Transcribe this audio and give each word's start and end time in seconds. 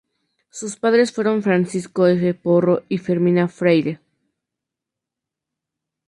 Sus 0.49 0.77
padres 0.77 1.11
fueron 1.11 1.43
Francisco 1.43 2.07
F. 2.07 2.33
Porro 2.33 2.81
y 2.89 2.97
Fermina 2.97 3.47
Freire. 3.47 3.99